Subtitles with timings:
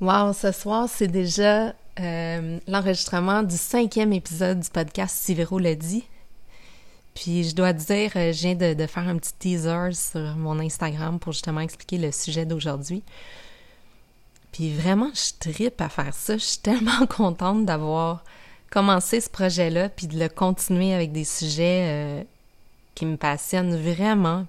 [0.00, 5.74] Wow, ce soir, c'est déjà euh, l'enregistrement du cinquième épisode du podcast Si Véro le
[5.74, 6.04] dit.
[7.14, 11.18] Puis je dois dire, euh, je viens de, faire un petit teaser sur mon Instagram
[11.18, 13.02] pour justement expliquer le sujet d'aujourd'hui.
[14.52, 16.34] Puis vraiment, je tripe à faire ça.
[16.34, 18.22] Je suis tellement contente d'avoir
[18.70, 22.22] commencé ce projet-là, puis de le continuer avec des sujets euh,
[22.94, 24.46] qui me passionnent vraiment.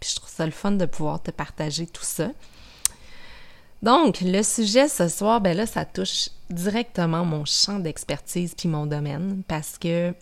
[0.00, 2.30] Puis je trouve ça le fun de pouvoir te partager tout ça.
[3.82, 8.86] Donc, le sujet ce soir, ben là, ça touche directement mon champ d'expertise puis mon
[8.86, 10.14] domaine parce que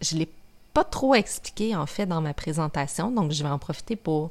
[0.00, 0.28] je l'ai
[0.74, 4.30] pas trop expliqué en fait dans ma présentation, donc je vais en profiter pour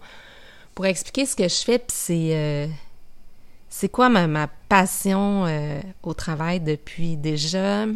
[0.83, 2.67] expliquer ce que je fais puis c'est euh,
[3.91, 7.87] quoi ma, ma passion euh, au travail depuis déjà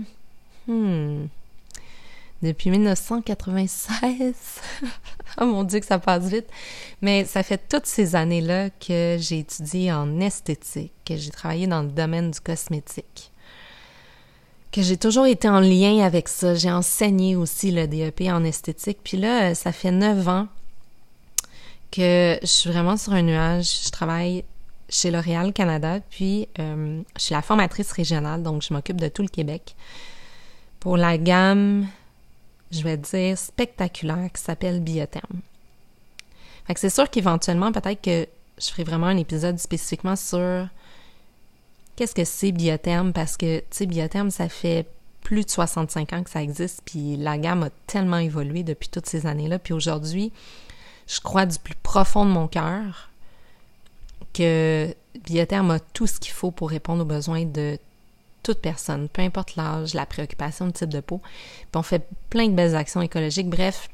[0.67, 1.27] hmm,
[2.41, 4.34] depuis 1996.
[5.41, 6.48] oh mon Dieu que ça passe vite.
[7.02, 11.81] Mais ça fait toutes ces années-là que j'ai étudié en esthétique, que j'ai travaillé dans
[11.81, 13.32] le domaine du cosmétique,
[14.71, 16.55] que j'ai toujours été en lien avec ça.
[16.55, 18.99] J'ai enseigné aussi le DEP en esthétique.
[19.04, 20.48] Puis là, ça fait neuf ans
[21.91, 23.85] que je suis vraiment sur un nuage.
[23.85, 24.43] Je travaille
[24.90, 29.21] chez L'Oréal Canada, puis euh, je suis la formatrice régionale, donc je m'occupe de tout
[29.21, 29.76] le Québec
[30.79, 31.87] pour la gamme
[32.71, 35.41] je vais dire, spectaculaire qui s'appelle Biotherme.
[36.65, 38.27] Fait que c'est sûr qu'éventuellement, peut-être que
[38.59, 40.67] je ferai vraiment un épisode spécifiquement sur
[41.95, 44.85] qu'est-ce que c'est Biotherme parce que, tu sais, Biotherme, ça fait
[45.21, 49.05] plus de 65 ans que ça existe, puis la gamme a tellement évolué depuis toutes
[49.05, 49.59] ces années-là.
[49.59, 50.31] Puis aujourd'hui,
[51.07, 53.09] je crois du plus profond de mon cœur
[54.33, 54.93] que
[55.26, 57.77] Biotherme a tout ce qu'il faut pour répondre aux besoins de
[58.43, 61.21] toute personne, peu importe l'âge, la préoccupation, le type de peau.
[61.23, 63.49] Puis on fait plein de belles actions écologiques.
[63.49, 63.90] Bref,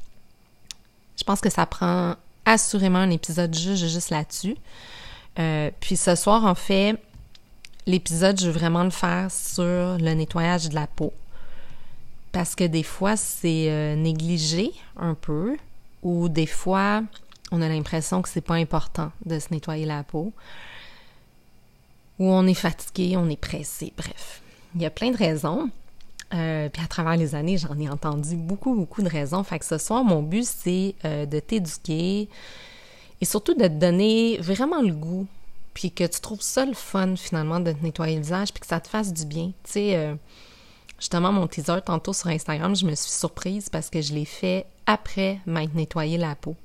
[1.18, 4.56] je pense que ça prend assurément un épisode juste, juste là-dessus.
[5.38, 6.96] Euh, puis ce soir, en fait,
[7.86, 11.12] l'épisode, je veux vraiment le faire sur le nettoyage de la peau.
[12.32, 15.56] Parce que des fois, c'est euh, négligé un peu,
[16.02, 17.02] ou des fois,
[17.50, 20.32] on a l'impression que c'est pas important de se nettoyer la peau
[22.18, 24.40] où on est fatigué, on est pressé, bref.
[24.74, 25.70] Il y a plein de raisons.
[26.34, 29.42] Euh, puis à travers les années, j'en ai entendu beaucoup, beaucoup de raisons.
[29.44, 32.28] Fait que ce soir, mon but, c'est euh, de t'éduquer
[33.20, 35.26] et surtout de te donner vraiment le goût,
[35.72, 38.66] puis que tu trouves ça le fun finalement de te nettoyer le visage, puis que
[38.66, 39.52] ça te fasse du bien.
[39.64, 40.14] Tu sais, euh,
[40.98, 44.66] justement, mon teaser tantôt sur Instagram, je me suis surprise parce que je l'ai fait
[44.86, 46.56] après m'être nettoyé la peau.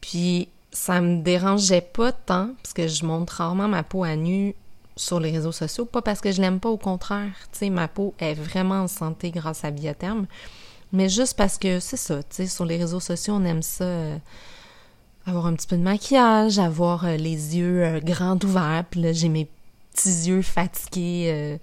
[0.00, 4.56] Puis ça me dérangeait pas tant, parce que je montre rarement ma peau à nu
[4.96, 7.30] sur les réseaux sociaux, pas parce que je l'aime pas, au contraire.
[7.52, 10.26] Tu sais, ma peau est vraiment en santé grâce à Biotherme,
[10.92, 13.84] mais juste parce que c'est ça, tu sais, sur les réseaux sociaux, on aime ça,
[13.84, 14.18] euh,
[15.26, 19.12] avoir un petit peu de maquillage, avoir euh, les yeux euh, grands ouverts, puis là,
[19.12, 19.48] j'ai mes
[19.92, 21.60] petits yeux fatigués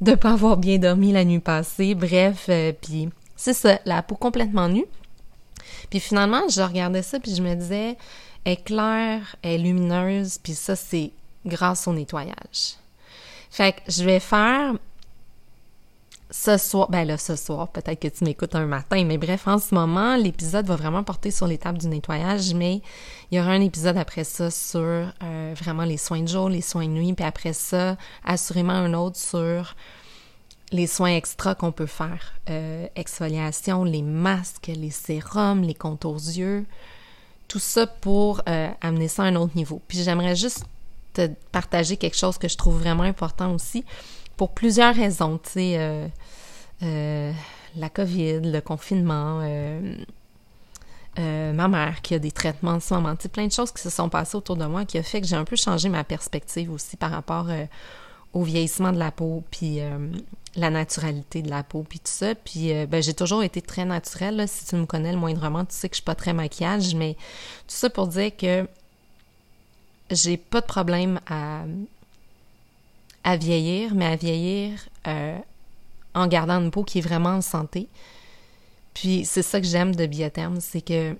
[0.00, 2.48] de pas avoir bien dormi la nuit passée, bref,
[2.80, 4.86] puis c'est ça, la peau complètement nue.
[5.90, 7.96] Puis finalement, je regardais ça, puis je me disais,
[8.44, 11.10] est claire, est lumineuse, puis ça, c'est
[11.44, 12.76] grâce au nettoyage.
[13.50, 14.74] Fait que je vais faire
[16.30, 19.58] ce soir, ben là, ce soir, peut-être que tu m'écoutes un matin, mais bref, en
[19.58, 22.82] ce moment, l'épisode va vraiment porter sur l'étape du nettoyage, mais
[23.30, 26.60] il y aura un épisode après ça sur euh, vraiment les soins de jour, les
[26.60, 29.74] soins de nuit, puis après ça, assurément un autre sur
[30.70, 32.34] les soins extra qu'on peut faire.
[32.50, 36.66] Euh, exfoliation, les masques, les sérums, les contours yeux,
[37.48, 39.80] tout ça pour euh, amener ça à un autre niveau.
[39.88, 40.66] Puis j'aimerais juste
[41.14, 43.84] te partager quelque chose que je trouve vraiment important aussi,
[44.36, 46.06] pour plusieurs raisons, tu sais, euh,
[46.82, 47.32] euh,
[47.74, 49.40] la COVID, le confinement,
[51.16, 53.82] ma mère qui a des traitements en ce moment, tu sais, plein de choses qui
[53.82, 56.04] se sont passées autour de moi qui a fait que j'ai un peu changé ma
[56.04, 57.48] perspective aussi par rapport
[58.32, 59.80] au vieillissement de la peau, puis
[60.58, 62.34] la naturalité de la peau, puis tout ça.
[62.34, 64.46] Puis euh, ben, j'ai toujours été très naturelle.
[64.48, 67.14] Si tu me connais le moindrement, tu sais que je suis pas très maquillage, mais
[67.14, 68.68] tout ça pour dire que
[70.10, 71.64] j'ai pas de problème à,
[73.24, 75.38] à vieillir, mais à vieillir euh,
[76.14, 77.88] en gardant une peau qui est vraiment en santé.
[78.94, 81.12] Puis c'est ça que j'aime de Biotherme, c'est que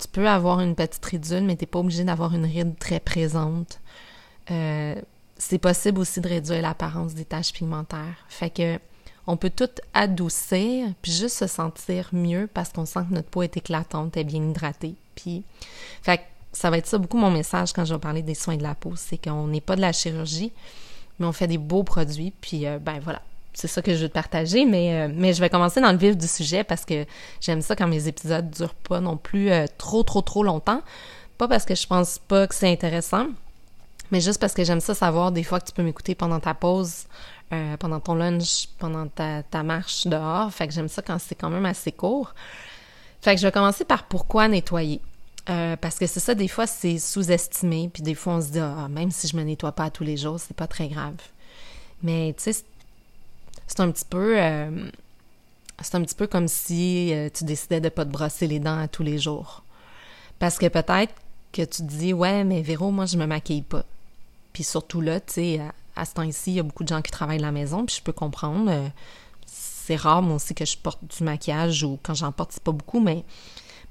[0.00, 3.78] tu peux avoir une petite ridule, mais t'es pas obligé d'avoir une ride très présente.
[4.50, 4.96] Euh,
[5.42, 8.24] c'est possible aussi de réduire l'apparence des taches pigmentaires.
[8.28, 8.78] Fait que
[9.26, 13.42] on peut tout adoucir, puis juste se sentir mieux parce qu'on sent que notre peau
[13.42, 14.94] est éclatante, est bien hydratée.
[15.14, 15.44] Puis,
[16.02, 16.22] fait que
[16.52, 18.74] ça va être ça beaucoup mon message quand je vais parler des soins de la
[18.74, 20.52] peau, c'est qu'on n'est pas de la chirurgie,
[21.18, 23.22] mais on fait des beaux produits, puis euh, ben voilà.
[23.54, 25.98] C'est ça que je veux te partager, mais, euh, mais je vais commencer dans le
[25.98, 27.04] vif du sujet parce que
[27.40, 30.82] j'aime ça quand mes épisodes durent pas non plus euh, trop, trop, trop longtemps.
[31.36, 33.26] Pas parce que je pense pas que c'est intéressant,
[34.12, 36.52] Mais juste parce que j'aime ça savoir des fois que tu peux m'écouter pendant ta
[36.52, 37.06] pause,
[37.52, 40.52] euh, pendant ton lunch, pendant ta, marche dehors.
[40.52, 42.34] Fait que j'aime ça quand c'est quand même assez court.
[43.22, 45.00] Fait que je vais commencer par pourquoi nettoyer.
[45.48, 48.58] Euh, parce que c'est ça, des fois, c'est sous-estimé, puis des fois, on se dit,
[48.60, 51.16] ah, même si je me nettoie pas tous les jours, c'est pas très grave.
[52.02, 52.64] Mais, tu sais,
[53.66, 54.38] c'est un petit peu...
[54.38, 54.90] Euh,
[55.80, 59.02] c'est un petit peu comme si tu décidais de pas te brosser les dents tous
[59.02, 59.64] les jours.
[60.38, 61.14] Parce que peut-être
[61.50, 63.84] que tu te dis, ouais, mais Véro, moi, je me maquille pas.
[64.52, 65.60] Puis surtout là, tu sais,
[65.96, 67.96] à, ce temps-ci, il y a beaucoup de gens qui travaillent à la maison, puis
[67.96, 68.90] je peux comprendre.
[69.46, 72.72] c'est rare, moi aussi, que je porte du maquillage ou quand j'en porte, c'est pas
[72.72, 73.24] beaucoup, mais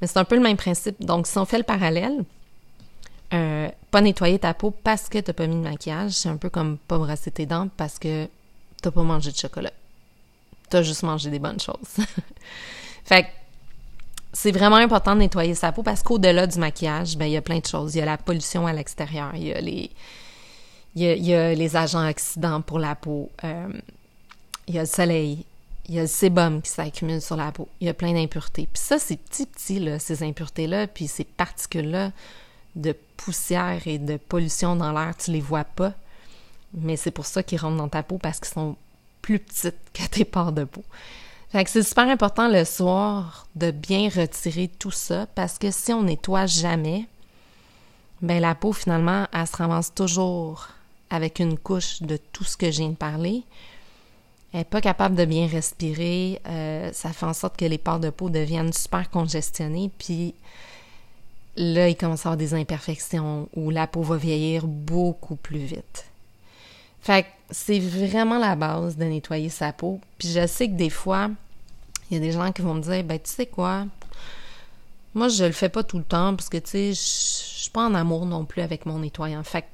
[0.02, 1.04] mais c'est un peu le même principe.
[1.04, 2.26] Donc, si on fait le parallèle,
[3.34, 6.50] euh, pas nettoyer ta peau parce que t'as pas mis de maquillage, c'est un peu
[6.50, 8.28] comme pas brasser tes dents parce que
[8.82, 9.72] t'as pas mangé de chocolat.
[10.70, 12.06] T'as juste mangé des bonnes choses.
[13.06, 13.28] fait que
[14.34, 17.42] c'est vraiment important de nettoyer sa peau parce qu'au-delà du maquillage, ben il y a
[17.42, 17.96] plein de choses.
[17.96, 19.92] Il y a la pollution à l'extérieur, il y a les
[20.96, 23.70] il y a, les agents oxydants pour la peau, euh,
[24.68, 25.46] il y a le soleil,
[25.88, 27.68] il y a le sébum qui s'accumule sur la peau.
[27.80, 28.68] Il y a plein d'impuretés.
[28.72, 32.12] Puis ça, ces petits, petits, là, ces impuretés-là, puis ces particules-là
[32.76, 35.94] de poussière et de pollution dans l'air, tu les vois pas.
[36.74, 38.76] Mais c'est pour ça qu'ils rentrent dans ta peau parce qu'ils sont
[39.22, 40.84] plus petites que tes pores de peau.
[41.52, 45.92] Fait que c'est super important le soir de bien retirer tout ça parce que si
[45.92, 47.08] on nettoie jamais,
[48.22, 50.70] ben la peau finalement, elle se ramasse toujours
[51.12, 53.44] avec une couche de tout ce que viens de parler,
[54.54, 56.42] elle n'est pas capable de bien respirer.
[56.48, 59.92] Euh, ça fait en sorte que les pores de peau deviennent super congestionnées.
[59.98, 60.34] Puis
[61.56, 66.06] là, il commence à avoir des imperfections où la peau va vieillir beaucoup plus vite.
[67.02, 70.00] Fait que c'est vraiment la base de nettoyer sa peau.
[70.18, 71.30] Puis je sais que des fois,
[72.10, 73.86] il y a des gens qui vont me dire, ben tu sais quoi,
[75.14, 77.86] moi je le fais pas tout le temps parce que tu sais, je suis pas
[77.86, 79.44] en amour non plus avec mon nettoyant.
[79.44, 79.66] Fait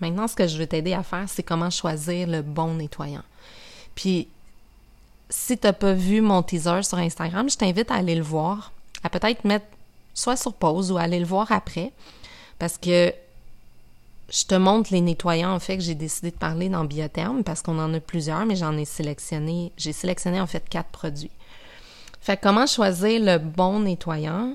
[0.00, 3.22] maintenant, ce que je veux t'aider à faire, c'est comment choisir le bon nettoyant.
[3.94, 4.28] Puis,
[5.28, 8.72] si tu n'as pas vu mon teaser sur Instagram, je t'invite à aller le voir,
[9.02, 9.66] à peut-être mettre
[10.14, 11.92] soit sur pause ou aller le voir après,
[12.58, 13.12] parce que
[14.30, 17.62] je te montre les nettoyants, en fait, que j'ai décidé de parler dans Biotherme, parce
[17.62, 21.30] qu'on en a plusieurs, mais j'en ai sélectionné, j'ai sélectionné en fait quatre produits.
[22.20, 24.54] Fait comment choisir le bon nettoyant?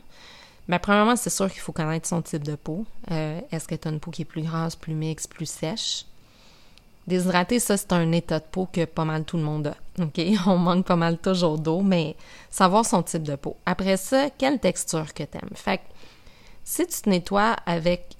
[0.67, 2.85] Bien, premièrement, c'est sûr qu'il faut connaître son type de peau.
[3.11, 6.05] Euh, est-ce que tu as une peau qui est plus grasse, plus mixte, plus sèche?
[7.07, 9.75] Déshydrater, ça, c'est un état de peau que pas mal tout le monde a.
[10.03, 10.19] OK?
[10.47, 12.15] On manque pas mal toujours d'eau, mais
[12.49, 13.57] savoir son type de peau.
[13.65, 15.51] Après ça, quelle texture que t'aimes?
[15.53, 15.83] Fait que,
[16.63, 18.15] si tu te nettoies avec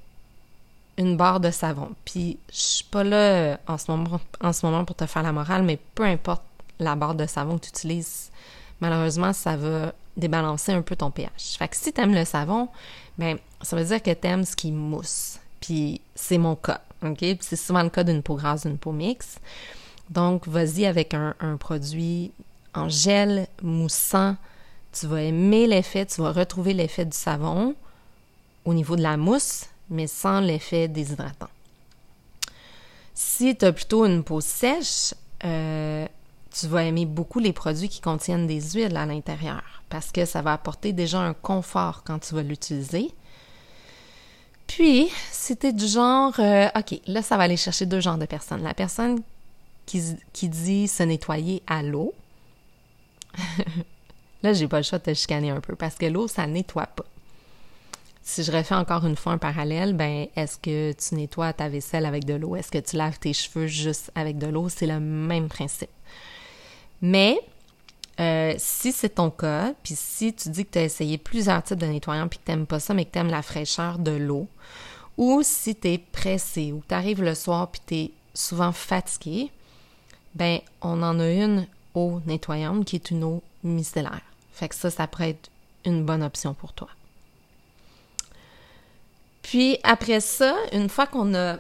[0.97, 4.65] une barre de savon, puis je suis pas là euh, en ce, moment, en ce
[4.65, 6.43] moment pour te faire la morale, mais peu importe
[6.79, 8.29] la barre de savon que tu utilises,
[8.81, 11.57] malheureusement, ça va débalancer un peu ton pH.
[11.57, 12.69] Fait que si t'aimes le savon,
[13.17, 15.39] ben ça veut dire que t'aimes ce qui mousse.
[15.59, 16.81] Puis c'est mon cas.
[17.03, 17.23] OK?
[17.41, 19.39] C'est souvent le cas d'une peau grasse, d'une peau mixte.
[20.09, 22.31] Donc, vas-y avec un, produit
[22.73, 24.35] en gel, moussant.
[24.91, 27.75] Tu vas aimer l'effet, tu vas retrouver l'effet du savon
[28.63, 31.49] au niveau de la mousse, mais sans l'effet déshydratant.
[33.13, 35.13] Si tu as plutôt une peau sèche,
[35.43, 36.07] euh,
[36.57, 40.41] tu vas aimer beaucoup les produits qui contiennent des huiles à l'intérieur parce que ça
[40.41, 43.11] va apporter déjà un confort quand tu vas l'utiliser.
[44.67, 48.63] Puis, c'était du genre, euh, OK, là, ça va aller chercher deux genres de personnes.
[48.63, 49.21] La personne
[49.85, 50.01] qui,
[50.33, 52.13] qui dit se nettoyer à l'eau.
[54.43, 56.87] là, j'ai pas le choix de te chicaner un peu parce que l'eau, ça nettoie
[56.87, 57.05] pas.
[58.23, 62.07] Si je refais encore une fois un parallèle, ben, est-ce que tu nettoies ta vaisselle
[62.07, 62.55] avec de l'eau?
[62.55, 64.67] Est-ce que tu laves tes cheveux juste avec de l'eau?
[64.67, 65.91] C'est le même principe.
[67.01, 67.39] Mais
[68.19, 71.79] euh, si c'est ton cas, puis si tu dis que tu as essayé plusieurs types
[71.79, 74.11] de nettoyants puis que tu n'aimes pas ça, mais que tu aimes la fraîcheur de
[74.11, 74.47] l'eau,
[75.17, 79.51] ou si tu es pressé ou tu arrives le soir puis tu es souvent fatigué,
[80.33, 84.21] ben on en a une eau nettoyante qui est une eau micellaire.
[84.53, 85.49] Fait que ça, ça pourrait être
[85.85, 86.89] une bonne option pour toi.
[89.41, 91.57] Puis après ça, une fois qu'on a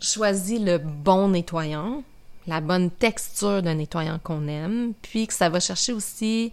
[0.00, 2.02] choisi le bon nettoyant,
[2.46, 6.52] la bonne texture d'un nettoyant qu'on aime, puis que ça va chercher aussi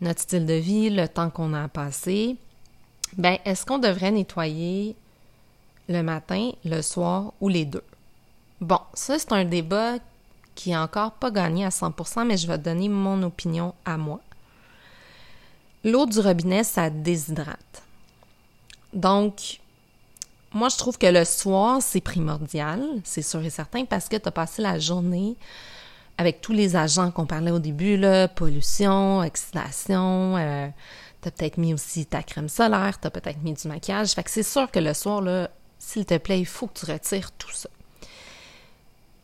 [0.00, 2.36] notre style de vie, le temps qu'on a passé,
[3.16, 4.94] ben est-ce qu'on devrait nettoyer
[5.88, 7.84] le matin, le soir ou les deux?
[8.60, 9.94] Bon, ça c'est un débat
[10.54, 14.20] qui est encore pas gagné à 100%, mais je vais donner mon opinion à moi.
[15.84, 17.82] L'eau du robinet, ça déshydrate.
[18.92, 19.60] Donc,
[20.52, 24.28] moi, je trouve que le soir, c'est primordial, c'est sûr et certain, parce que tu
[24.28, 25.36] as passé la journée
[26.16, 30.68] avec tous les agents qu'on parlait au début, là, pollution, oxydation, euh,
[31.22, 34.12] tu as peut-être mis aussi ta crème solaire, tu as peut-être mis du maquillage.
[34.12, 36.90] Fait que c'est sûr que le soir, là, s'il te plaît, il faut que tu
[36.90, 37.68] retires tout ça.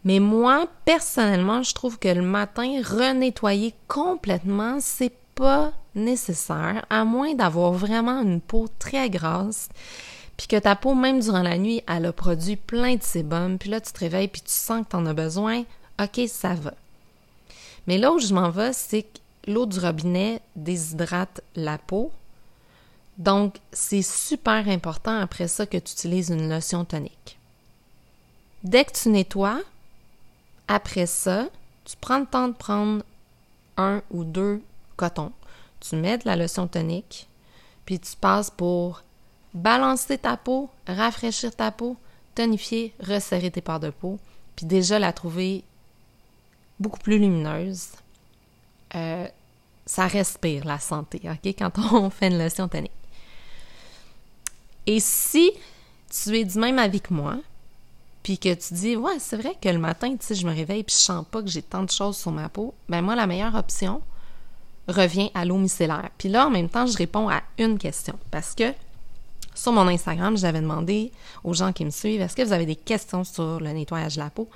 [0.04, 7.34] Mais moi, personnellement, je trouve que le matin, renettoyer complètement, c'est pas nécessaire, à moins
[7.34, 9.68] d'avoir vraiment une peau très grasse,
[10.36, 13.70] puis que ta peau, même durant la nuit, elle a produit plein de sébum, puis
[13.70, 15.64] là, tu te réveilles, puis tu sens que tu en as besoin,
[16.00, 16.74] ok, ça va.
[17.86, 19.18] Mais là où je m'en vais, c'est que
[19.50, 22.10] l'eau du robinet déshydrate la peau,
[23.18, 27.38] donc c'est super important après ça que tu utilises une lotion tonique.
[28.64, 29.60] Dès que tu nettoies,
[30.66, 31.48] après ça,
[31.84, 33.04] tu prends le temps de prendre
[33.76, 34.62] un ou deux
[34.96, 35.32] cotons.
[35.80, 37.28] Tu mets de la lotion tonique,
[37.84, 39.02] puis tu passes pour
[39.54, 41.96] balancer ta peau, rafraîchir ta peau,
[42.34, 44.18] tonifier, resserrer tes pores de peau,
[44.56, 45.64] puis déjà la trouver
[46.80, 47.88] beaucoup plus lumineuse.
[48.94, 49.26] Euh,
[49.86, 52.90] ça respire la santé, OK, quand on fait une lotion tonique.
[54.86, 55.52] Et si
[56.10, 57.38] tu es du même avis que moi,
[58.22, 60.96] puis que tu dis, ouais, c'est vrai que le matin, tu je me réveille puis
[60.96, 63.54] je sens pas que j'ai tant de choses sur ma peau, ben moi, la meilleure
[63.54, 64.02] option
[64.88, 66.10] revient à l'eau micellaire.
[66.18, 68.72] Puis là, en même temps, je réponds à une question parce que
[69.54, 71.12] sur mon Instagram, j'avais demandé
[71.44, 74.20] aux gens qui me suivent, est-ce que vous avez des questions sur le nettoyage de
[74.20, 74.48] la peau?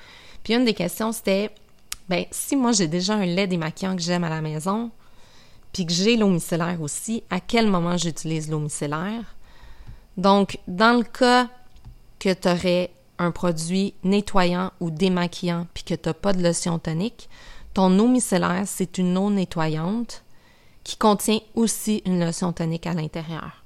[0.42, 1.50] Puis une des questions, c'était,
[2.08, 4.90] ben si moi j'ai déjà un lait démaquillant que j'aime à la maison,
[5.72, 9.36] puis que j'ai l'eau micellaire aussi, à quel moment j'utilise l'eau micellaire?
[10.16, 11.48] Donc, dans le cas
[12.18, 16.78] que tu aurais un produit nettoyant ou démaquillant puis que tu n'as pas de lotion
[16.78, 17.28] tonique,
[17.74, 20.24] ton eau micellaire, c'est une eau nettoyante
[20.82, 23.62] qui contient aussi une lotion tonique à l'intérieur.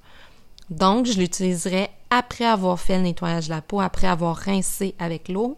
[0.69, 5.29] Donc, je l'utiliserai après avoir fait le nettoyage de la peau, après avoir rincé avec
[5.29, 5.57] l'eau.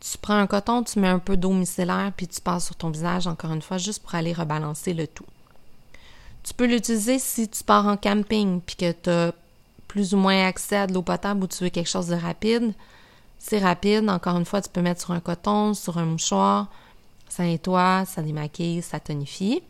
[0.00, 2.90] Tu prends un coton, tu mets un peu d'eau micellaire, puis tu passes sur ton
[2.90, 5.24] visage, encore une fois, juste pour aller rebalancer le tout.
[6.42, 9.32] Tu peux l'utiliser si tu pars en camping, puis que tu as
[9.88, 12.74] plus ou moins accès à de l'eau potable ou tu veux quelque chose de rapide,
[13.38, 14.08] c'est rapide.
[14.08, 16.68] Encore une fois, tu peux mettre sur un coton, sur un mouchoir.
[17.28, 19.62] Ça nettoie, ça démaquille, ça tonifie.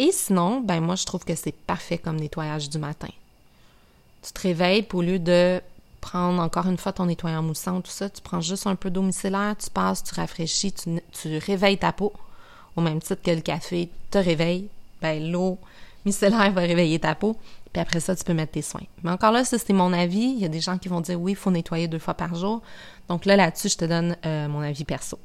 [0.00, 3.10] Et sinon, ben moi, je trouve que c'est parfait comme nettoyage du matin.
[4.22, 5.60] Tu te réveilles, pour au lieu de
[6.00, 9.02] prendre encore une fois ton nettoyant moussant, tout ça, tu prends juste un peu d'eau
[9.02, 12.14] micellaire, tu passes, tu rafraîchis, tu, tu réveilles ta peau.
[12.76, 14.68] Au même titre que le café te réveille,
[15.02, 15.58] ben l'eau
[16.06, 17.36] micellaire va réveiller ta peau.
[17.70, 18.86] Puis après ça, tu peux mettre tes soins.
[19.02, 20.32] Mais encore là, ça, c'est mon avis.
[20.34, 22.34] Il y a des gens qui vont dire oui, il faut nettoyer deux fois par
[22.34, 22.62] jour.
[23.10, 25.18] Donc là, là-dessus, je te donne euh, mon avis perso.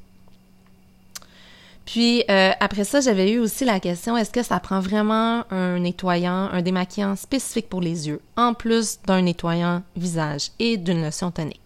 [1.85, 5.79] Puis euh, après ça, j'avais eu aussi la question est-ce que ça prend vraiment un
[5.79, 11.31] nettoyant, un démaquillant spécifique pour les yeux, en plus d'un nettoyant visage et d'une lotion
[11.31, 11.61] tonique?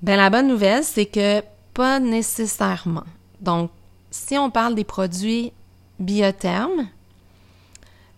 [0.00, 1.42] Ben la bonne nouvelle, c'est que
[1.74, 3.04] pas nécessairement.
[3.40, 3.70] Donc,
[4.10, 5.52] si on parle des produits
[5.98, 6.88] biothermes,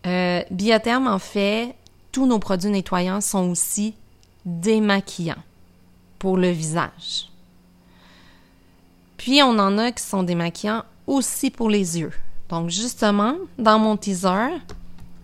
[0.07, 1.75] euh, Biotherme, en fait,
[2.13, 3.95] tous nos produits nettoyants sont aussi
[4.45, 5.43] démaquillants
[6.19, 7.30] pour le visage.
[9.21, 12.13] Puis, on en a qui sont démaquillants aussi pour les yeux.
[12.49, 14.49] Donc, justement, dans mon teaser,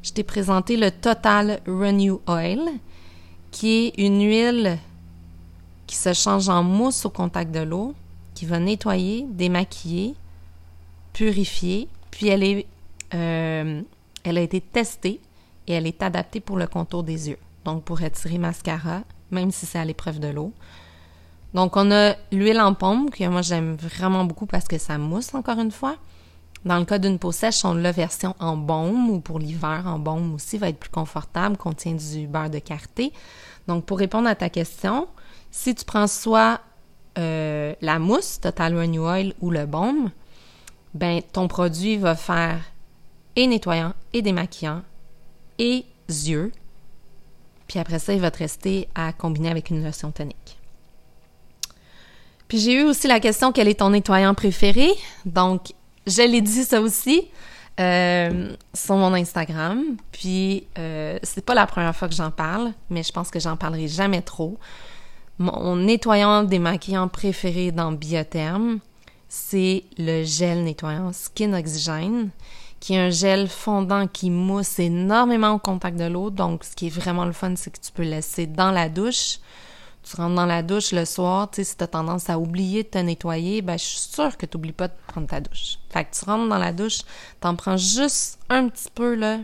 [0.02, 2.60] je t'ai présenté le Total Renew Oil,
[3.50, 4.76] qui est une huile
[5.86, 7.94] qui se change en mousse au contact de l'eau,
[8.34, 10.14] qui va nettoyer, démaquiller,
[11.14, 12.64] purifier, puis elle
[13.14, 13.80] euh,
[14.24, 15.22] elle a été testée
[15.66, 17.38] et elle est adaptée pour le contour des yeux.
[17.64, 20.52] Donc, pour retirer mascara, même si c'est à l'épreuve de l'eau.
[21.56, 25.34] Donc, on a l'huile en pomme, que moi j'aime vraiment beaucoup parce que ça mousse,
[25.34, 25.96] encore une fois.
[26.66, 29.84] Dans le cas d'une peau sèche, on a la version en baume ou pour l'hiver
[29.86, 33.10] en baume aussi, va être plus confortable, contient du beurre de karité.
[33.68, 35.08] Donc, pour répondre à ta question,
[35.50, 36.60] si tu prends soit
[37.16, 40.10] euh, la mousse Total Renew Oil ou le baume,
[40.92, 42.60] ben ton produit va faire
[43.34, 44.82] et nettoyant et démaquillant
[45.58, 46.52] et yeux.
[47.66, 50.58] Puis après ça, il va te rester à combiner avec une lotion tonique.
[52.48, 54.88] Puis j'ai eu aussi la question quel est ton nettoyant préféré?
[55.24, 55.72] Donc,
[56.06, 57.28] je l'ai dit ça aussi
[57.80, 59.82] euh, sur mon Instagram.
[60.12, 63.56] Puis euh, c'est pas la première fois que j'en parle, mais je pense que j'en
[63.56, 64.58] parlerai jamais trop.
[65.38, 68.78] Mon nettoyant démaquillant préféré dans Biotherm,
[69.28, 72.30] c'est le gel nettoyant Skin Oxygen
[72.80, 76.30] qui est un gel fondant qui mousse énormément au contact de l'eau.
[76.30, 78.88] Donc, ce qui est vraiment le fun, c'est que tu peux le laisser dans la
[78.88, 79.38] douche.
[80.08, 82.84] Tu rentres dans la douche le soir, tu sais, si tu as tendance à oublier
[82.84, 85.78] de te nettoyer, ben, je suis sûre que tu n'oublies pas de prendre ta douche.
[85.90, 87.00] Fait que tu rentres dans la douche,
[87.40, 89.38] t'en prends juste un petit peu, là,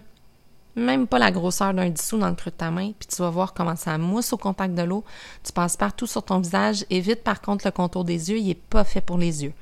[0.77, 3.31] même pas la grosseur d'un dissous dans le creux de ta main, puis tu vas
[3.31, 5.05] voir comment ça mousse au contact de l'eau.
[5.43, 6.87] Tu passes partout sur ton visage.
[6.91, 9.53] Évite par contre le contour des yeux, il est pas fait pour les yeux.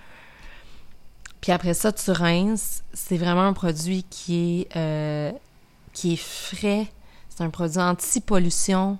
[1.40, 2.84] Puis après ça, tu rinces.
[2.92, 5.32] C'est vraiment un produit qui est, euh,
[5.92, 6.86] qui est frais.
[7.28, 8.98] C'est un produit anti-pollution.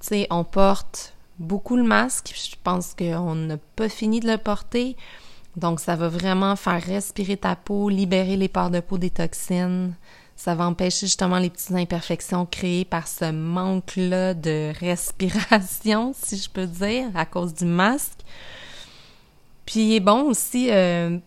[0.00, 2.34] Tu sais, on porte beaucoup le masque.
[2.34, 4.96] Je pense qu'on n'a pas fini de le porter.
[5.56, 9.94] Donc, ça va vraiment faire respirer ta peau, libérer les pores de peau des toxines.
[10.34, 16.48] Ça va empêcher justement les petites imperfections créées par ce manque-là de respiration, si je
[16.48, 18.18] peux dire, à cause du masque.
[19.66, 21.18] Puis il est bon aussi euh,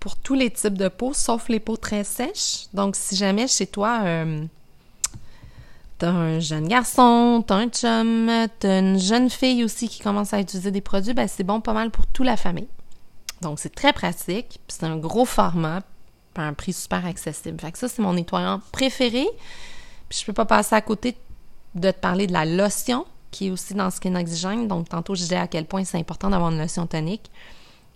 [0.00, 2.66] pour tous les types de peau, sauf les peaux très sèches.
[2.74, 4.44] Donc si jamais chez toi, euh,
[6.02, 8.28] t'as un jeune garçon, t'as un chum,
[8.58, 11.74] t'as une jeune fille aussi qui commence à utiliser des produits, ben c'est bon pas
[11.74, 12.66] mal pour toute la famille.
[13.40, 15.82] Donc c'est très pratique, puis c'est un gros format,
[16.34, 17.60] à un prix super accessible.
[17.60, 19.28] Fait que ça, c'est mon nettoyant préféré.
[20.08, 21.16] Puis je peux pas passer à côté
[21.76, 24.66] de te parler de la lotion, qui est aussi dans Skin Oxygène.
[24.66, 27.30] Donc, tantôt, je disais à quel point c'est important d'avoir une lotion tonique.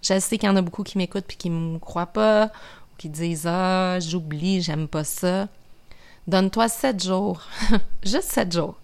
[0.01, 2.97] Je sais qu'il y en a beaucoup qui m'écoutent puis qui me croient pas, ou
[2.99, 5.49] qui disent Ah, j'oublie, j'aime pas ça.
[6.27, 7.43] Donne-toi sept jours.
[8.03, 8.75] Juste sept jours.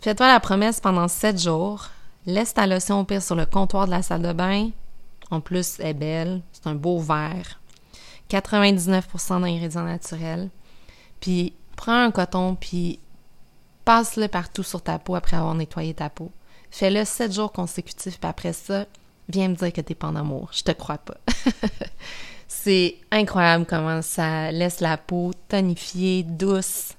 [0.00, 1.88] Fais-toi la promesse pendant sept jours.
[2.26, 4.70] Laisse ta lotion au pire sur le comptoir de la salle de bain.
[5.30, 6.42] En plus, elle est belle.
[6.52, 7.60] C'est un beau verre.
[8.30, 10.50] 99% d'ingrédients naturels.
[11.20, 13.00] Puis prends un coton, puis
[13.84, 16.30] passe-le partout sur ta peau après avoir nettoyé ta peau.
[16.70, 18.86] Fais-le 7 jours consécutifs, puis après ça,
[19.28, 20.50] viens me dire que t'es pas en amour.
[20.52, 21.16] Je te crois pas.
[22.52, 26.94] C'est incroyable comment ça laisse la peau tonifiée, douce.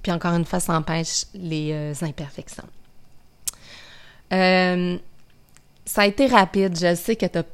[0.00, 2.68] Puis encore une fois, ça empêche les euh, imperfections.
[4.32, 4.96] Euh,
[5.84, 6.78] ça a été rapide.
[6.78, 7.44] Je sais que tu as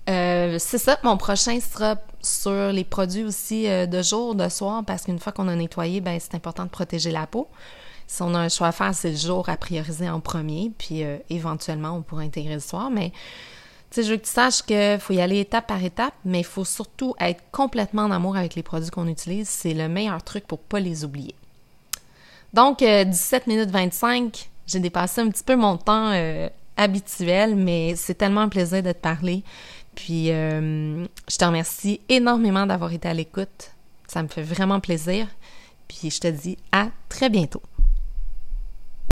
[0.10, 4.84] euh, c'est ça, mon prochain sera sur les produits aussi euh, de jour, de soir,
[4.86, 7.48] parce qu'une fois qu'on a nettoyé, ben c'est important de protéger la peau.
[8.08, 11.03] Si on a un choix à faire, c'est le jour à prioriser en premier, puis
[11.03, 12.90] euh, éventuellement on pourra intégrer le soir.
[12.92, 13.12] Mais
[13.92, 16.40] tu sais, je veux que tu saches qu'il faut y aller étape par étape, mais
[16.40, 19.50] il faut surtout être complètement en amour avec les produits qu'on utilise.
[19.50, 21.36] C'est le meilleur truc pour pas les oublier.
[22.54, 26.14] Donc, 17 minutes 25, j'ai dépassé un petit peu mon temps
[26.77, 29.44] habituel, mais c'est tellement un plaisir de te parler.
[29.96, 33.72] Puis, euh, je te remercie énormément d'avoir été à l'écoute.
[34.08, 35.27] Ça me fait vraiment plaisir.
[35.88, 37.62] Puis, je te dis à très bientôt.